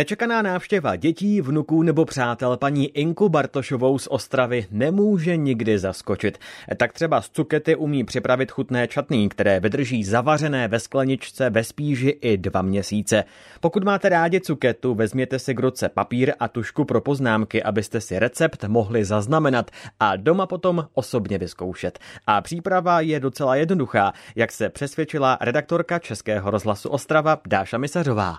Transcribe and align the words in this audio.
Nečekaná 0.00 0.42
návštěva 0.42 0.96
dětí, 0.96 1.40
vnuků 1.40 1.82
nebo 1.82 2.04
přátel 2.04 2.56
paní 2.56 2.88
Inku 2.88 3.28
Bartošovou 3.28 3.98
z 3.98 4.06
Ostravy 4.06 4.66
nemůže 4.70 5.36
nikdy 5.36 5.78
zaskočit. 5.78 6.38
Tak 6.76 6.92
třeba 6.92 7.20
z 7.20 7.30
cukety 7.30 7.76
umí 7.76 8.04
připravit 8.04 8.50
chutné 8.50 8.88
čatný, 8.88 9.28
které 9.28 9.60
vydrží 9.60 10.04
zavařené 10.04 10.68
ve 10.68 10.80
skleničce 10.80 11.50
ve 11.50 11.64
spíži 11.64 12.08
i 12.08 12.36
dva 12.36 12.62
měsíce. 12.62 13.24
Pokud 13.60 13.84
máte 13.84 14.08
rádi 14.08 14.40
cuketu, 14.40 14.94
vezměte 14.94 15.38
si 15.38 15.54
k 15.54 15.60
ruce 15.60 15.88
papír 15.88 16.32
a 16.40 16.48
tušku 16.48 16.84
pro 16.84 17.00
poznámky, 17.00 17.62
abyste 17.62 18.00
si 18.00 18.18
recept 18.18 18.64
mohli 18.64 19.04
zaznamenat 19.04 19.70
a 20.00 20.16
doma 20.16 20.46
potom 20.46 20.86
osobně 20.94 21.38
vyzkoušet. 21.38 21.98
A 22.26 22.40
příprava 22.40 23.00
je 23.00 23.20
docela 23.20 23.56
jednoduchá, 23.56 24.12
jak 24.36 24.52
se 24.52 24.68
přesvědčila 24.68 25.38
redaktorka 25.40 25.98
Českého 25.98 26.50
rozhlasu 26.50 26.88
Ostrava 26.88 27.38
Dáša 27.46 27.78
Misařová. 27.78 28.36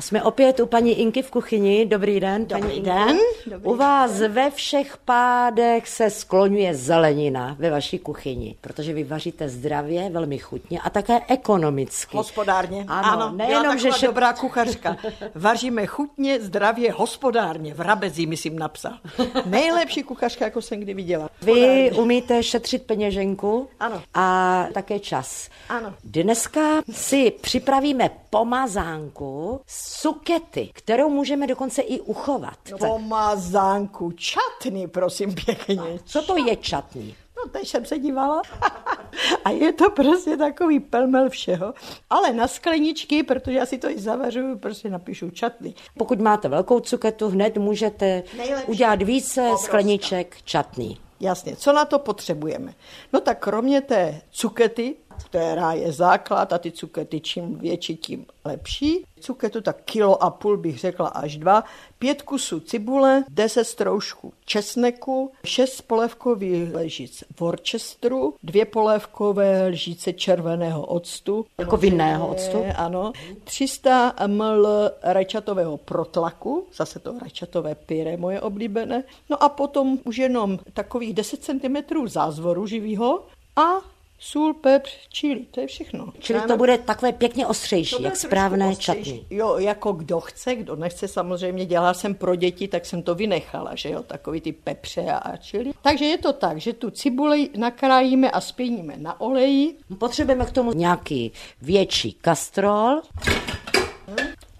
Jsme 0.00 0.22
opět 0.22 0.60
u 0.60 0.66
paní 0.66 1.00
Inky 1.00 1.22
v 1.22 1.30
kuchyni. 1.30 1.86
Dobrý 1.86 2.20
den, 2.20 2.46
Dobrý 2.46 2.62
paní 2.62 2.80
den. 2.80 3.18
Dobrý 3.46 3.64
u 3.70 3.76
vás 3.76 4.20
ve 4.20 4.50
všech 4.50 4.96
pádech 4.96 5.88
se 5.88 6.10
skloňuje 6.10 6.74
zelenina 6.74 7.56
ve 7.58 7.70
vaší 7.70 7.98
kuchyni, 7.98 8.56
protože 8.60 8.92
vy 8.92 9.04
vaříte 9.04 9.48
zdravě, 9.48 10.10
velmi 10.10 10.38
chutně 10.38 10.80
a 10.80 10.90
také 10.90 11.20
ekonomicky. 11.28 12.16
Hospodárně. 12.16 12.84
Ano, 12.88 13.12
ano 13.12 13.36
nejenom, 13.36 13.78
že 13.78 13.88
šet- 13.88 14.06
dobrá 14.06 14.32
kuchařka. 14.32 14.96
Vaříme 15.34 15.86
chutně, 15.86 16.40
zdravě, 16.40 16.92
hospodárně. 16.92 17.74
V 17.74 17.80
Rabezi, 17.80 18.26
myslím, 18.26 18.58
napsal. 18.58 18.92
Nejlepší 19.46 20.02
kuchařka, 20.02 20.44
jako 20.44 20.62
jsem 20.62 20.80
kdy 20.80 20.94
viděla. 20.94 21.28
Vy 21.42 21.90
umíte 21.98 22.42
šetřit 22.42 22.82
peněženku 22.82 23.68
Ano. 23.80 24.02
a 24.14 24.66
také 24.74 24.98
čas. 24.98 25.48
Ano. 25.68 25.94
Dneska 26.04 26.60
si 26.92 27.30
připravíme 27.40 28.10
pomazánku 28.30 29.60
z 29.66 29.85
sukety, 29.86 30.70
kterou 30.72 31.08
můžeme 31.08 31.46
dokonce 31.46 31.82
i 31.82 32.00
uchovat. 32.00 32.58
Pomazánku, 32.78 34.12
čatny, 34.12 34.88
prosím 34.88 35.34
pěkně. 35.34 35.80
Co 36.04 36.22
to 36.22 36.36
je 36.36 36.56
čatný? 36.56 37.14
No, 37.36 37.50
teď 37.50 37.68
jsem 37.68 37.84
se 37.84 37.98
dívala. 37.98 38.42
A 39.44 39.50
je 39.50 39.72
to 39.72 39.90
prostě 39.90 40.36
takový 40.36 40.80
pelmel 40.80 41.30
všeho. 41.30 41.74
Ale 42.10 42.32
na 42.32 42.48
skleničky, 42.48 43.22
protože 43.22 43.58
já 43.58 43.66
si 43.66 43.78
to 43.78 43.90
i 43.90 43.98
zavařuju, 43.98 44.58
prostě 44.58 44.90
napíšu 44.90 45.30
čatny. 45.30 45.74
Pokud 45.98 46.20
máte 46.20 46.48
velkou 46.48 46.80
cuketu, 46.80 47.28
hned 47.28 47.56
můžete 47.56 48.22
Nejlepší. 48.36 48.66
udělat 48.66 49.02
více 49.02 49.42
Obrovská. 49.42 49.66
skleniček 49.66 50.36
čatný. 50.44 50.98
Jasně, 51.20 51.56
co 51.56 51.72
na 51.72 51.84
to 51.84 51.98
potřebujeme? 51.98 52.74
No 53.12 53.20
tak 53.20 53.38
kromě 53.38 53.80
té 53.80 54.20
cukety, 54.30 54.94
která 55.24 55.72
je 55.72 55.92
základ 55.92 56.52
a 56.52 56.58
ty 56.58 56.72
cukety 56.72 57.20
čím 57.20 57.58
větší, 57.58 57.96
tím 57.96 58.26
lepší. 58.44 59.04
Cuketu 59.20 59.60
tak 59.60 59.76
kilo 59.84 60.22
a 60.22 60.30
půl 60.30 60.56
bych 60.56 60.78
řekla 60.78 61.08
až 61.08 61.36
dva. 61.36 61.64
Pět 61.98 62.22
kusů 62.22 62.60
cibule, 62.60 63.24
deset 63.28 63.64
stroužků 63.64 64.32
česneku, 64.44 65.32
šest 65.44 65.80
polévkových 65.80 66.74
lžic 66.74 67.24
Worcesteru, 67.40 68.34
dvě 68.42 68.64
polévkové 68.64 69.66
lžice 69.66 70.12
červeného 70.12 70.86
octu. 70.86 71.46
Jako 71.58 71.76
vinného 71.76 72.28
octu? 72.28 72.64
Ano. 72.76 73.12
300 73.44 74.14
ml 74.26 74.90
rajčatového 75.02 75.76
protlaku, 75.76 76.66
zase 76.76 76.98
to 76.98 77.18
rajčatové 77.18 77.74
pyré 77.74 78.16
moje 78.16 78.40
oblíbené. 78.40 79.04
No 79.30 79.42
a 79.42 79.48
potom 79.48 79.98
už 80.04 80.16
jenom 80.16 80.58
takových 80.72 81.14
10 81.14 81.44
cm 81.44 81.76
zázvoru 82.06 82.66
živýho 82.66 83.26
a 83.56 83.95
sůl, 84.18 84.54
pepř, 84.54 84.90
čili, 85.08 85.46
to 85.50 85.60
je 85.60 85.66
všechno. 85.66 86.12
Čili 86.18 86.40
to 86.40 86.56
bude 86.56 86.78
takové 86.78 87.12
pěkně 87.12 87.46
ostřejší, 87.46 88.02
jak 88.02 88.16
správné 88.16 88.76
čatný. 88.76 89.26
Jo, 89.30 89.58
jako 89.58 89.92
kdo 89.92 90.20
chce, 90.20 90.54
kdo 90.54 90.76
nechce, 90.76 91.08
samozřejmě 91.08 91.66
dělala 91.66 91.94
jsem 91.94 92.14
pro 92.14 92.34
děti, 92.34 92.68
tak 92.68 92.86
jsem 92.86 93.02
to 93.02 93.14
vynechala, 93.14 93.74
že 93.74 93.90
jo, 93.90 94.02
takový 94.02 94.40
ty 94.40 94.52
pepře 94.52 95.00
a, 95.00 95.16
a 95.16 95.36
čili. 95.36 95.72
Takže 95.82 96.04
je 96.04 96.18
to 96.18 96.32
tak, 96.32 96.58
že 96.58 96.72
tu 96.72 96.90
cibuli 96.90 97.50
nakrájíme 97.56 98.30
a 98.30 98.40
spěníme 98.40 98.94
na 98.96 99.20
oleji. 99.20 99.76
Potřebujeme 99.98 100.44
k 100.44 100.50
tomu 100.50 100.72
nějaký 100.72 101.32
větší 101.62 102.12
kastrol. 102.12 103.00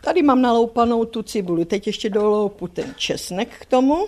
Tady 0.04 0.22
mám 0.22 0.42
naloupanou 0.42 1.04
tu 1.04 1.22
cibuli, 1.22 1.64
teď 1.64 1.86
ještě 1.86 2.10
doloupu 2.10 2.68
ten 2.68 2.94
česnek 2.96 3.48
k 3.60 3.66
tomu. 3.66 4.06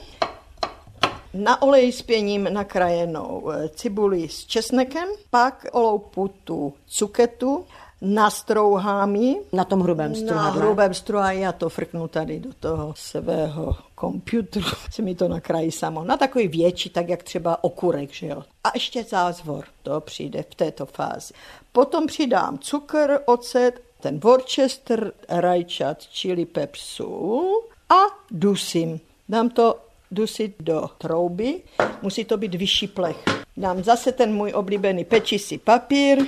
Na 1.34 1.62
oleji 1.62 1.92
spěním 1.92 2.48
nakrájenou 2.52 3.50
eh, 3.50 3.68
cibuli 3.68 4.28
s 4.28 4.44
česnekem, 4.44 5.08
pak 5.30 5.66
oloupu 5.72 6.30
tu 6.44 6.72
cuketu, 6.86 7.64
nastrouhám 8.00 9.16
ji, 9.16 9.40
Na 9.52 9.64
tom 9.64 9.80
hrubém 9.80 10.12
na 10.12 10.18
struhadle. 10.18 10.62
hrubém 10.62 10.94
struhaji 10.94 11.40
já 11.40 11.52
to 11.52 11.68
frknu 11.68 12.08
tady 12.08 12.40
do 12.40 12.50
toho 12.60 12.94
svého 12.96 13.76
komputeru, 13.94 14.66
se 14.90 15.02
mi 15.02 15.14
to 15.14 15.28
nakrájí 15.28 15.72
samo. 15.72 16.04
Na 16.04 16.16
takový 16.16 16.48
větší, 16.48 16.90
tak 16.90 17.08
jak 17.08 17.22
třeba 17.22 17.64
okurek, 17.64 18.12
že 18.12 18.26
jo. 18.26 18.42
A 18.64 18.70
ještě 18.74 19.04
zázvor, 19.04 19.64
to 19.82 20.00
přijde 20.00 20.42
v 20.42 20.54
této 20.54 20.86
fázi. 20.86 21.34
Potom 21.72 22.06
přidám 22.06 22.58
cukr, 22.58 23.18
ocet, 23.26 23.80
ten 24.00 24.20
Worcester, 24.20 25.12
rajčat, 25.28 26.02
chili 26.02 26.44
pepř, 26.44 26.80
sůl 26.80 27.62
a 27.88 28.02
dusím. 28.30 29.00
Dám 29.28 29.48
to 29.50 29.76
dusit 30.10 30.54
do 30.60 30.90
trouby, 30.98 31.62
musí 32.02 32.24
to 32.24 32.36
být 32.36 32.54
vyšší 32.54 32.86
plech. 32.86 33.16
Dám 33.56 33.84
zase 33.84 34.12
ten 34.12 34.34
můj 34.34 34.52
oblíbený 34.54 35.04
pečící 35.04 35.58
papír, 35.58 36.26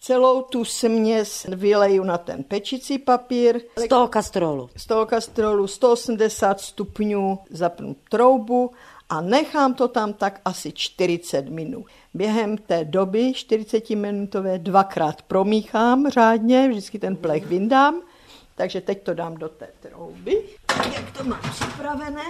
celou 0.00 0.42
tu 0.42 0.64
směs 0.64 1.46
vyleju 1.48 2.04
na 2.04 2.18
ten 2.18 2.42
pečicí 2.42 2.98
papír, 2.98 3.60
Z 3.76 3.88
toho 3.88 4.08
kastrolu. 4.08 4.70
z 4.76 4.86
toho 4.86 5.06
kastrolu 5.06 5.66
180 5.66 6.60
stupňů 6.60 7.38
zapnu 7.50 7.96
troubu 8.10 8.70
a 9.08 9.20
nechám 9.20 9.74
to 9.74 9.88
tam 9.88 10.12
tak 10.12 10.40
asi 10.44 10.72
40 10.72 11.48
minut. 11.48 11.86
Během 12.14 12.56
té 12.58 12.84
doby 12.84 13.32
40 13.34 13.90
minutové 13.90 14.58
dvakrát 14.58 15.22
promíchám 15.22 16.10
řádně, 16.10 16.68
vždycky 16.68 16.98
ten 16.98 17.16
plech 17.16 17.46
vyndám, 17.46 18.00
takže 18.54 18.80
teď 18.80 19.02
to 19.02 19.14
dám 19.14 19.34
do 19.36 19.48
té 19.48 19.68
trouby, 19.80 20.42
jak 20.94 21.16
to 21.18 21.24
mám 21.24 21.40
připravené. 21.50 22.22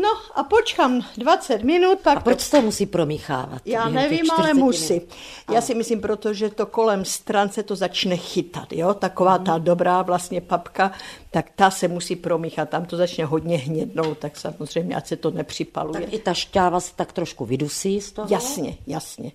No 0.00 0.08
a 0.34 0.42
počkám 0.42 1.02
20 1.16 1.62
minut, 1.62 1.98
pak 2.02 2.18
A 2.18 2.20
proč 2.20 2.40
se 2.40 2.50
to 2.50 2.62
musí 2.62 2.86
promíchávat? 2.86 3.62
já 3.64 3.88
nevím, 3.88 4.30
ale 4.30 4.48
40 4.48 4.54
musí. 4.54 4.92
minut? 4.94 5.08
Já 5.52 5.60
si 5.60 5.74
myslím, 5.74 6.00
protože 6.00 6.50
to 6.50 6.66
kolem 6.66 7.04
stran 7.04 7.48
se 7.48 7.62
to 7.62 7.76
začne 7.76 8.16
chytat, 8.16 8.72
jo? 8.72 8.94
Taková 8.94 9.38
ta 9.38 9.58
dobrá 9.58 10.02
vlastně 10.02 10.40
papka, 10.40 10.92
tak 11.30 11.46
ta 11.56 11.70
se 11.70 11.88
musí 11.88 12.16
promíchat. 12.16 12.68
Tam 12.68 12.84
to 12.84 12.96
začne 12.96 13.24
hodně 13.24 13.56
hnědnout, 13.58 14.18
tak 14.18 14.36
samozřejmě, 14.36 14.96
ať 14.96 15.06
se 15.06 15.16
to 15.16 15.30
nepřipaluje. 15.30 16.00
Tak 16.00 16.12
i 16.12 16.18
ta 16.18 16.34
šťáva 16.34 16.80
se 16.80 16.92
tak 16.96 17.12
trošku 17.12 17.44
vydusí 17.44 18.00
z 18.00 18.12
toho? 18.12 18.28
Jasně, 18.30 18.76
jasně. 18.86 19.32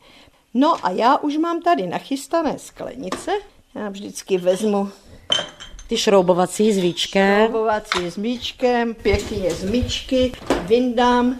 No 0.53 0.85
a 0.85 0.89
já 0.89 1.17
už 1.17 1.37
mám 1.37 1.61
tady 1.61 1.87
nachystané 1.87 2.59
sklenice. 2.59 3.31
Já 3.75 3.89
vždycky 3.89 4.37
vezmu 4.37 4.89
Ty 5.87 5.97
šroubovací 5.97 6.73
s 6.73 6.77
víčkem. 6.77 7.47
šroubovací 7.47 8.11
s 8.11 8.17
míčkem, 8.17 8.93
pěkně 8.93 9.51
z 9.51 9.63
míčky, 9.69 10.31
vyndám, 10.61 11.39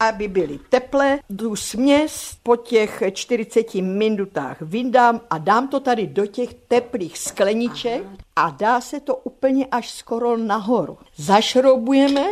aby 0.00 0.28
byly 0.28 0.58
teplé. 0.68 1.18
Tu 1.38 1.56
směs 1.56 2.36
po 2.42 2.56
těch 2.56 3.02
40 3.12 3.74
minutách 3.74 4.56
vyndám 4.60 5.20
a 5.30 5.38
dám 5.38 5.68
to 5.68 5.80
tady 5.80 6.06
do 6.06 6.26
těch 6.26 6.54
teplých 6.54 7.18
skleniček 7.18 8.02
a 8.36 8.50
dá 8.50 8.80
se 8.80 9.00
to 9.00 9.16
úplně 9.16 9.66
až 9.66 9.90
skoro 9.90 10.36
nahoru. 10.36 10.98
Zašroubujeme, 11.16 12.24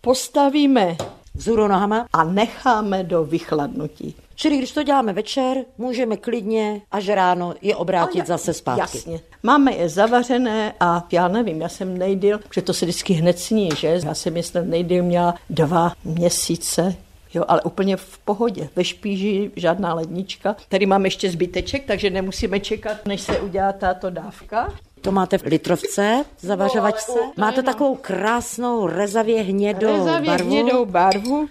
postavíme 0.00 0.96
Vzhůru 1.34 1.68
nohama. 1.68 2.06
a 2.12 2.24
necháme 2.24 3.04
do 3.04 3.24
vychladnutí. 3.24 4.14
Čili 4.40 4.58
když 4.58 4.72
to 4.72 4.82
děláme 4.82 5.12
večer, 5.12 5.56
můžeme 5.78 6.16
klidně 6.16 6.80
až 6.90 7.08
ráno 7.08 7.54
je 7.62 7.76
obrátit 7.76 8.18
Ale 8.18 8.26
zase 8.26 8.54
zpátky. 8.54 8.80
Jasně. 8.80 9.20
Máme 9.42 9.72
je 9.72 9.88
zavařené 9.88 10.74
a 10.80 11.06
já 11.12 11.28
nevím, 11.28 11.60
já 11.60 11.68
jsem 11.68 11.98
nejdýl, 11.98 12.38
protože 12.38 12.62
to 12.62 12.74
se 12.74 12.86
vždycky 12.86 13.12
hned 13.12 13.38
sní, 13.38 13.68
že? 13.76 14.00
Já 14.04 14.14
jsem 14.14 14.34
myslím 14.34 14.70
nejdýl 14.70 15.02
měla 15.02 15.34
dva 15.50 15.92
měsíce, 16.04 16.96
Jo, 17.34 17.44
ale 17.48 17.62
úplně 17.62 17.96
v 17.96 18.18
pohodě. 18.18 18.68
Ve 18.76 18.84
špíži 18.84 19.50
žádná 19.56 19.94
lednička. 19.94 20.56
Tady 20.68 20.86
mám 20.86 21.04
ještě 21.04 21.30
zbyteček, 21.30 21.84
takže 21.86 22.10
nemusíme 22.10 22.60
čekat, 22.60 23.06
než 23.06 23.20
se 23.20 23.40
udělá 23.40 23.72
tato 23.72 24.10
dávka. 24.10 24.74
To 25.00 25.12
máte 25.12 25.38
v 25.38 25.42
litrovce, 25.42 26.24
zavařovačce. 26.40 27.12
No, 27.16 27.32
máte 27.36 27.58
jenom- 27.58 27.72
takovou 27.72 27.94
krásnou 28.00 28.86
rezavě 28.86 29.42
hnědou 29.42 29.86
Rezavě 29.92 30.30
barvu. 30.30 30.48
hnědou 30.50 30.84
barvu. 30.84 31.48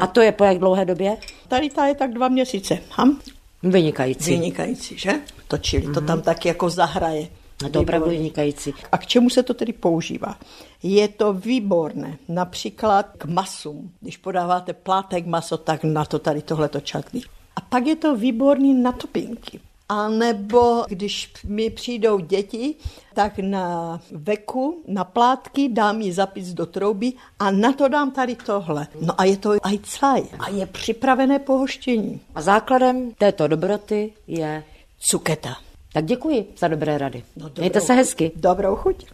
A 0.00 0.06
to 0.06 0.20
je 0.20 0.32
po 0.32 0.44
jak 0.44 0.58
dlouhé 0.58 0.84
době? 0.84 1.16
Tady 1.48 1.70
ta 1.70 1.86
je 1.86 1.94
tak 1.94 2.14
dva 2.14 2.28
měsíce. 2.28 2.78
Ham? 2.90 3.20
Vynikající. 3.62 4.30
Vynikající, 4.30 4.98
že? 4.98 5.12
Točili 5.48 5.94
to 5.94 6.00
tam 6.00 6.22
tak 6.22 6.46
jako 6.46 6.70
zahraje. 6.70 7.28
A 7.66 7.68
to 7.68 7.80
opravdu 7.80 8.10
vynikající. 8.10 8.74
A 8.92 8.98
k 8.98 9.06
čemu 9.06 9.30
se 9.30 9.42
to 9.42 9.54
tedy 9.54 9.72
používá? 9.72 10.38
Je 10.82 11.08
to 11.08 11.32
výborné, 11.32 12.18
například 12.28 13.06
k 13.18 13.24
masům. 13.24 13.92
Když 14.00 14.16
podáváte 14.16 14.72
plátek 14.72 15.26
maso, 15.26 15.56
tak 15.56 15.84
na 15.84 16.04
to 16.04 16.18
tady 16.18 16.42
tohleto 16.42 16.80
čatný. 16.80 17.22
A 17.56 17.60
pak 17.60 17.86
je 17.86 17.96
to 17.96 18.16
výborný 18.16 18.74
na 18.74 18.92
topinky. 18.92 19.60
A 19.88 20.08
nebo 20.08 20.84
když 20.88 21.32
mi 21.44 21.70
přijdou 21.70 22.18
děti, 22.18 22.74
tak 23.14 23.38
na 23.38 24.00
veku, 24.10 24.82
na 24.86 25.04
plátky 25.04 25.68
dám 25.68 26.00
ji 26.00 26.12
zapis 26.12 26.48
do 26.48 26.66
trouby 26.66 27.12
a 27.38 27.50
na 27.50 27.72
to 27.72 27.88
dám 27.88 28.10
tady 28.10 28.36
tohle. 28.36 28.86
No 29.00 29.20
a 29.20 29.24
je 29.24 29.36
to 29.36 29.50
ajcvaj 29.62 30.22
a 30.38 30.48
je 30.48 30.66
připravené 30.66 31.38
pohoštění. 31.38 32.20
A 32.34 32.42
základem 32.42 33.12
této 33.18 33.48
dobroty 33.48 34.12
je 34.26 34.64
Cuketa. 34.98 35.56
Tak 35.92 36.04
děkuji 36.04 36.52
za 36.58 36.68
dobré 36.68 36.98
rady. 36.98 37.22
No, 37.36 37.50
Mějte 37.58 37.80
se 37.80 37.94
hezky. 37.94 38.32
Dobrou 38.36 38.76
chuť. 38.76 39.06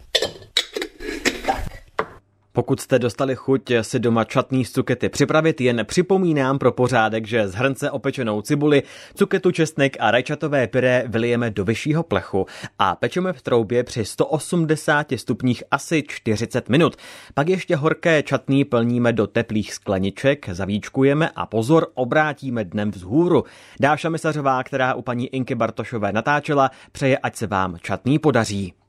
Pokud 2.54 2.80
jste 2.80 2.98
dostali 2.98 3.36
chuť 3.36 3.72
si 3.82 3.98
doma 3.98 4.24
čatný 4.24 4.64
z 4.64 4.72
cukety 4.72 5.08
připravit, 5.08 5.60
jen 5.60 5.84
připomínám 5.84 6.58
pro 6.58 6.72
pořádek, 6.72 7.26
že 7.26 7.48
z 7.48 7.54
hrnce 7.54 7.90
opečenou 7.90 8.42
cibuli, 8.42 8.82
cuketu, 9.14 9.50
česnek 9.50 9.96
a 10.00 10.10
rajčatové 10.10 10.66
pyré 10.66 11.04
vylijeme 11.06 11.50
do 11.50 11.64
vyššího 11.64 12.02
plechu 12.02 12.46
a 12.78 12.96
pečeme 12.96 13.32
v 13.32 13.42
troubě 13.42 13.84
při 13.84 14.04
180 14.04 15.06
stupních 15.16 15.62
asi 15.70 16.04
40 16.08 16.68
minut. 16.68 16.96
Pak 17.34 17.48
ještě 17.48 17.76
horké 17.76 18.22
čatný 18.22 18.64
plníme 18.64 19.12
do 19.12 19.26
teplých 19.26 19.74
skleniček, 19.74 20.48
zavíčkujeme 20.48 21.30
a 21.36 21.46
pozor, 21.46 21.86
obrátíme 21.94 22.64
dnem 22.64 22.90
vzhůru. 22.90 23.44
Dáša 23.80 24.08
Misařová, 24.08 24.62
která 24.62 24.94
u 24.94 25.02
paní 25.02 25.26
Inky 25.26 25.54
Bartošové 25.54 26.12
natáčela, 26.12 26.70
přeje, 26.92 27.18
ať 27.18 27.36
se 27.36 27.46
vám 27.46 27.76
čatný 27.82 28.18
podaří. 28.18 28.81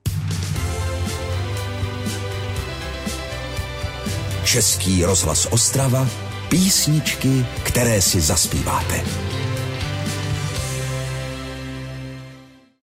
Český 4.54 5.06
rozhlas 5.06 5.48
Ostrava, 5.50 6.08
písničky, 6.50 7.46
které 7.64 8.02
si 8.02 8.22
zaspíváte. 8.22 9.02